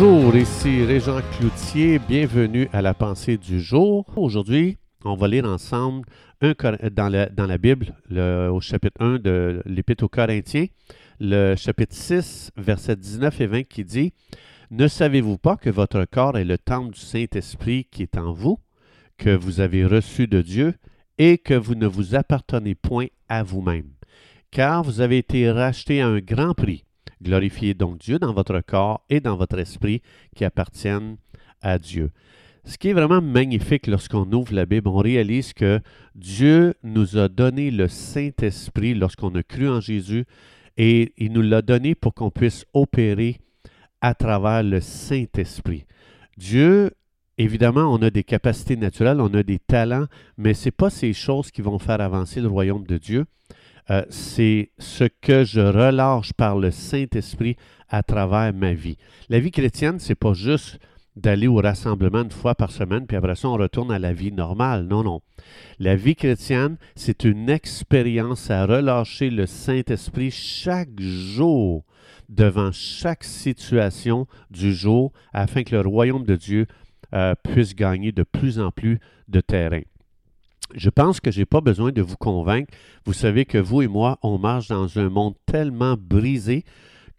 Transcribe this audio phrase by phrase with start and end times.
[0.00, 4.04] Bonjour, ici Régent Cloutier, bienvenue à la pensée du jour.
[4.14, 6.06] Aujourd'hui, on va lire ensemble
[6.40, 6.52] un,
[6.92, 10.66] dans, la, dans la Bible, le, au chapitre 1 de l'Épître aux Corinthiens,
[11.18, 14.12] le chapitre 6, versets 19 et 20 qui dit
[14.70, 18.60] Ne savez-vous pas que votre corps est le temple du Saint-Esprit qui est en vous,
[19.16, 20.74] que vous avez reçu de Dieu
[21.18, 23.90] et que vous ne vous appartenez point à vous-même,
[24.52, 26.84] car vous avez été racheté à un grand prix.
[27.22, 30.02] Glorifiez donc Dieu dans votre corps et dans votre esprit
[30.34, 31.16] qui appartiennent
[31.60, 32.10] à Dieu.
[32.64, 35.80] Ce qui est vraiment magnifique lorsqu'on ouvre la Bible, on réalise que
[36.14, 40.26] Dieu nous a donné le Saint-Esprit lorsqu'on a cru en Jésus
[40.76, 43.38] et il nous l'a donné pour qu'on puisse opérer
[44.00, 45.86] à travers le Saint-Esprit.
[46.36, 46.92] Dieu,
[47.36, 51.12] évidemment, on a des capacités naturelles, on a des talents, mais ce n'est pas ces
[51.12, 53.24] choses qui vont faire avancer le royaume de Dieu.
[53.90, 57.56] Euh, c'est ce que je relâche par le Saint-Esprit
[57.88, 58.98] à travers ma vie.
[59.28, 60.78] La vie chrétienne, c'est pas juste
[61.16, 64.30] d'aller au rassemblement une fois par semaine, puis après ça, on retourne à la vie
[64.30, 64.84] normale.
[64.84, 65.20] Non, non.
[65.78, 71.84] La vie chrétienne, c'est une expérience à relâcher le Saint-Esprit chaque jour
[72.28, 76.66] devant chaque situation du jour afin que le royaume de Dieu
[77.14, 79.80] euh, puisse gagner de plus en plus de terrain.
[80.74, 82.72] Je pense que je n'ai pas besoin de vous convaincre.
[83.04, 86.64] Vous savez que vous et moi, on marche dans un monde tellement brisé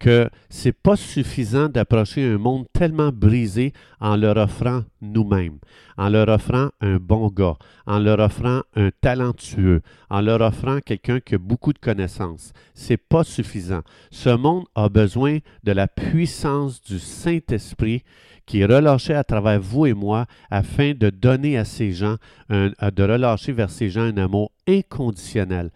[0.00, 5.58] que c'est pas suffisant d'approcher un monde tellement brisé en leur offrant nous-mêmes,
[5.98, 7.56] en leur offrant un bon gars,
[7.86, 12.52] en leur offrant un talentueux, en leur offrant quelqu'un qui a beaucoup de connaissances.
[12.74, 13.82] C'est pas suffisant.
[14.10, 18.02] Ce monde a besoin de la puissance du Saint-Esprit
[18.46, 22.16] qui est à travers vous et moi afin de donner à ces gens,
[22.48, 25.70] de relâcher vers ces gens un amour inconditionnel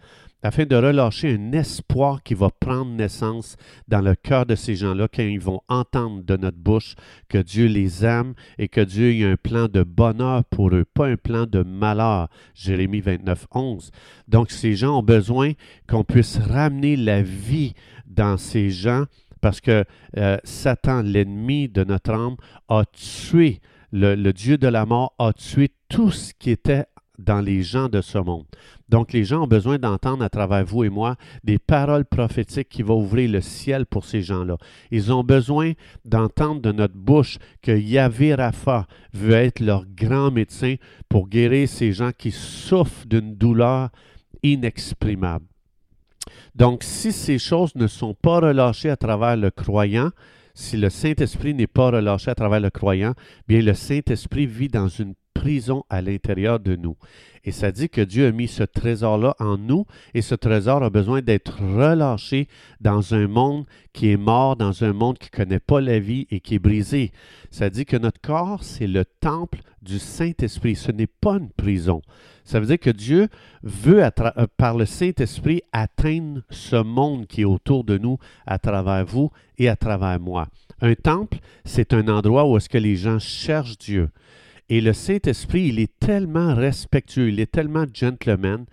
[0.45, 3.57] afin de relâcher un espoir qui va prendre naissance
[3.87, 6.95] dans le cœur de ces gens-là quand ils vont entendre de notre bouche
[7.29, 11.07] que Dieu les aime et que Dieu a un plan de bonheur pour eux, pas
[11.07, 12.29] un plan de malheur.
[12.53, 13.91] Jérémie 29, 11.
[14.27, 15.53] Donc ces gens ont besoin
[15.89, 17.73] qu'on puisse ramener la vie
[18.05, 19.05] dans ces gens
[19.41, 19.83] parce que
[20.17, 22.35] euh, Satan, l'ennemi de notre âme,
[22.67, 23.61] a tué,
[23.91, 26.85] le, Dieu de la mort a tué tout ce qui était
[27.17, 28.45] dans les gens de ce monde.
[28.89, 32.83] Donc, les gens ont besoin d'entendre à travers vous et moi des paroles prophétiques qui
[32.83, 34.57] vont ouvrir le ciel pour ces gens-là.
[34.91, 35.73] Ils ont besoin
[36.03, 40.75] d'entendre de notre bouche que Yahvé Rapha veut être leur grand médecin
[41.09, 43.89] pour guérir ces gens qui souffrent d'une douleur
[44.43, 45.45] inexprimable.
[46.53, 50.11] Donc, si ces choses ne sont pas relâchées à travers le croyant,
[50.53, 53.13] si le Saint-Esprit n'est pas relâché à travers le croyant,
[53.47, 56.95] bien le Saint-Esprit vit dans une prison à l'intérieur de nous.
[57.43, 59.85] Et ça dit que Dieu a mis ce trésor-là en nous
[60.15, 62.47] et ce trésor a besoin d'être relâché
[62.81, 66.25] dans un monde qui est mort, dans un monde qui ne connaît pas la vie
[66.31, 67.11] et qui est brisé.
[67.51, 70.75] Ça dit que notre corps, c'est le temple du Saint-Esprit.
[70.75, 72.01] Ce n'est pas une prison.
[72.43, 73.27] Ça veut dire que Dieu
[73.61, 79.05] veut, euh, par le Saint-Esprit, atteindre ce monde qui est autour de nous à travers
[79.05, 80.47] vous et à travers moi.
[80.81, 84.09] Un temple, c'est un endroit où est-ce que les gens cherchent Dieu.
[84.69, 88.65] Et le Saint-Esprit, il est tellement respectueux, il est tellement gentleman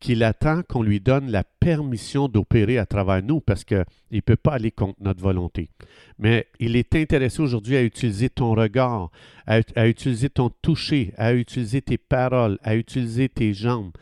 [0.00, 4.36] qu'il attend qu'on lui donne la permission d'opérer à travers nous parce qu'il ne peut
[4.36, 5.70] pas aller contre notre volonté.
[6.18, 9.10] Mais il est intéressé aujourd'hui à utiliser ton regard,
[9.46, 13.92] à, utiliser ton toucher, à utiliser tes paroles, à utiliser tes jambes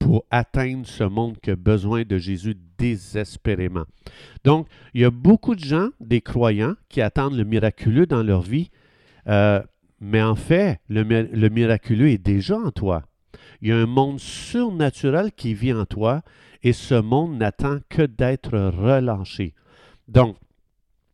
[0.00, 3.84] pour atteindre ce monde qui a besoin de Jésus désespérément.
[4.42, 8.42] Donc, il y a beaucoup de gens, des croyants, qui attendent le miraculeux dans leur
[8.42, 8.70] vie.
[9.28, 9.62] Euh,
[10.04, 13.04] mais en fait, le, miraculeux est déjà en toi.
[13.62, 16.20] Il y a un monde surnaturel qui vit en toi
[16.62, 19.54] et ce monde n'attend que d'être relâché.
[20.06, 20.36] Donc,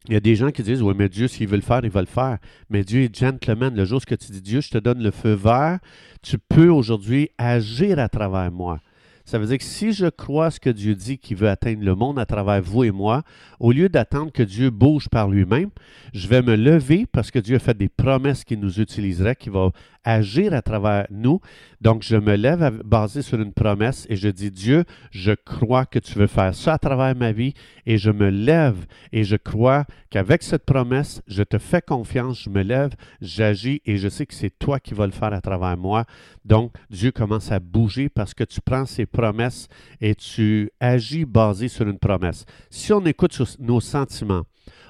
[0.08, 1.90] il y a des gens qui disent Oui, mais Dieu, s'il veut le faire, il
[1.90, 2.38] va le faire.
[2.68, 3.76] Mais Dieu est gentleman.
[3.76, 5.78] Le jour que tu dis Dieu, je te donne le feu vert,
[6.20, 8.80] tu peux aujourd'hui agir à travers moi.
[9.24, 11.94] Ça veut dire que si je crois ce que Dieu dit qu'il veut atteindre le
[11.94, 13.22] monde à travers vous et moi,
[13.58, 15.70] au lieu d'attendre que Dieu bouge par lui-même,
[16.12, 19.52] je vais me lever parce que Dieu a fait des promesses qu'il nous utiliserait, qu'il
[19.52, 19.70] va
[20.04, 21.40] agir à travers nous.
[21.80, 25.98] Donc, je me lève basé sur une promesse et je dis, Dieu, je crois que
[25.98, 27.54] tu veux faire ça à travers ma vie
[27.86, 32.50] et je me lève et je crois qu'avec cette promesse, je te fais confiance, je
[32.50, 32.90] me lève,
[33.20, 36.04] j'agis et je sais que c'est toi qui vas le faire à travers moi.
[36.44, 39.68] Donc, Dieu commence à bouger parce que tu prends ses promesses
[40.00, 42.44] et tu agis basé sur une promesse.
[42.70, 44.44] Si on écoute nos sentiments,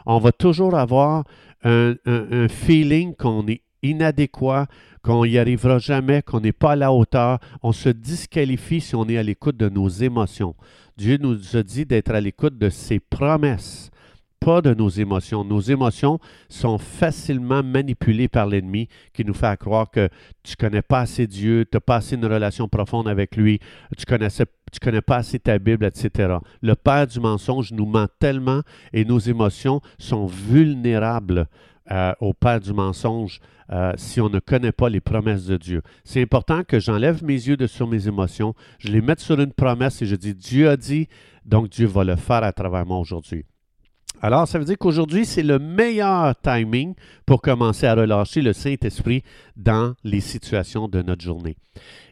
[0.07, 1.25] on va toujours avoir
[1.65, 4.67] un, un feeling qu'on est inadéquat,
[5.03, 7.39] qu'on n'y arrivera jamais, qu'on n'est pas à la hauteur.
[7.63, 10.55] On se disqualifie si on est à l'écoute de nos émotions.
[10.97, 13.91] Dieu nous a dit d'être à l'écoute de ses promesses.
[14.41, 15.45] Pas de nos émotions.
[15.45, 20.09] Nos émotions sont facilement manipulées par l'ennemi qui nous fait croire que
[20.43, 23.61] tu connais pas assez Dieu, tu n'as pas assez une relation profonde avec lui,
[23.97, 24.47] tu connaissais
[24.81, 26.37] connais pas assez ta Bible, etc.
[26.63, 31.49] Le père du mensonge nous ment tellement et nos émotions sont vulnérables
[31.91, 33.41] euh, au père du mensonge
[33.73, 35.83] euh, si on ne connaît pas les promesses de Dieu.
[36.05, 39.53] C'est important que j'enlève mes yeux de sur mes émotions, je les mette sur une
[39.53, 41.09] promesse et je dis Dieu a dit,
[41.45, 43.45] donc Dieu va le faire à travers moi aujourd'hui.
[44.23, 46.95] Alors, ça veut dire qu'aujourd'hui, c'est le meilleur timing
[47.25, 49.23] pour commencer à relâcher le Saint-Esprit
[49.57, 51.57] dans les situations de notre journée.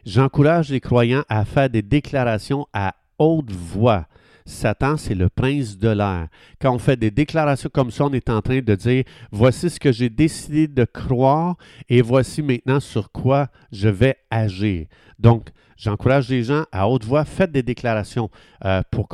[0.05, 4.07] J'encourage les croyants à faire des déclarations à haute voix.
[4.45, 6.27] Satan, c'est le prince de l'air.
[6.59, 9.79] Quand on fait des déclarations comme ça, on est en train de dire, voici ce
[9.79, 11.57] que j'ai décidé de croire
[11.89, 14.87] et voici maintenant sur quoi je vais agir.
[15.19, 18.31] Donc, j'encourage les gens à haute voix, faites des déclarations
[18.65, 19.07] euh, pour,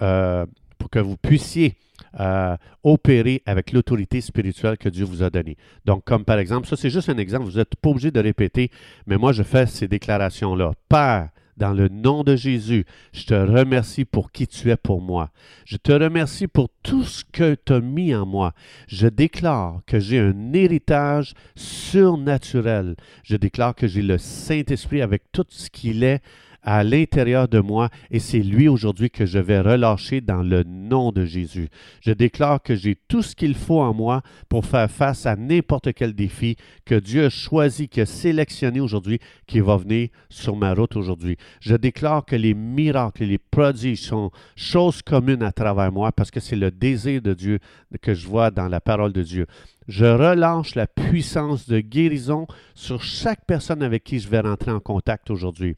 [0.00, 0.46] euh,
[0.78, 1.76] pour que vous puissiez
[2.20, 5.56] euh, opérer avec l'autorité spirituelle que Dieu vous a donnée.
[5.84, 8.70] Donc, comme par exemple, ça c'est juste un exemple, vous n'êtes pas obligé de répéter,
[9.06, 10.72] mais moi je fais ces déclarations-là.
[10.88, 15.30] Père, dans le nom de Jésus, je te remercie pour qui tu es pour moi.
[15.64, 18.54] Je te remercie pour tout ce que tu as mis en moi.
[18.86, 22.94] Je déclare que j'ai un héritage surnaturel.
[23.24, 26.22] Je déclare que j'ai le Saint-Esprit avec tout ce qu'il est
[26.70, 31.12] à l'intérieur de moi et c'est lui aujourd'hui que je vais relâcher dans le nom
[31.12, 31.70] de Jésus.
[32.02, 34.20] Je déclare que j'ai tout ce qu'il faut en moi
[34.50, 39.60] pour faire face à n'importe quel défi que Dieu a choisi, que sélectionné aujourd'hui, qui
[39.60, 41.38] va venir sur ma route aujourd'hui.
[41.60, 46.30] Je déclare que les miracles et les prodiges sont choses communes à travers moi parce
[46.30, 47.60] que c'est le désir de Dieu
[48.02, 49.46] que je vois dans la parole de Dieu.
[49.86, 54.80] Je relâche la puissance de guérison sur chaque personne avec qui je vais rentrer en
[54.80, 55.76] contact aujourd'hui.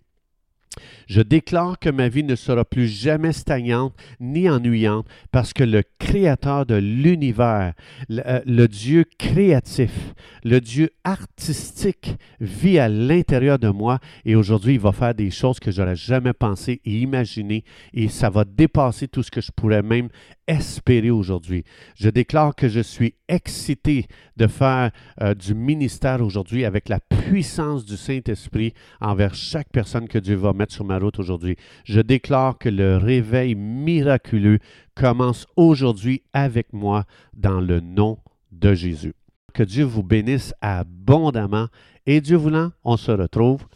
[1.09, 5.83] Je déclare que ma vie ne sera plus jamais stagnante ni ennuyante parce que le
[5.99, 7.75] Créateur de l'univers,
[8.09, 10.15] le, euh, Dieu créatif,
[10.45, 15.61] le Dieu artistique vit à l'intérieur de moi et aujourd'hui il va faire des choses
[15.61, 19.83] que j'aurais jamais pensé et imaginé et ça va dépasser tout ce que je pourrais
[19.83, 20.09] même
[20.47, 21.65] espérer aujourd'hui.
[21.95, 24.07] Je déclare que je suis excité
[24.37, 24.91] de faire
[25.21, 30.53] euh, du ministère aujourd'hui avec la puissance du Saint-Esprit envers chaque personne que Dieu va
[30.71, 31.57] sur ma route aujourd'hui.
[31.85, 34.59] Je déclare que le réveil miraculeux
[34.95, 38.19] commence aujourd'hui avec moi dans le nom
[38.53, 39.15] de Jésus.
[39.55, 41.67] Que Dieu vous bénisse abondamment
[42.07, 43.67] et Dieu voulant, on se retrouve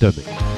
[0.00, 0.53] demain.